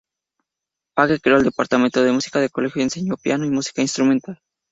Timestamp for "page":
0.95-1.19